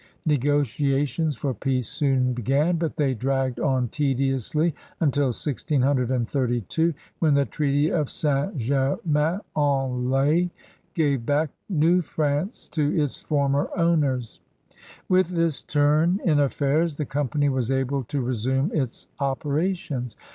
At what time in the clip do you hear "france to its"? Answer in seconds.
12.01-13.19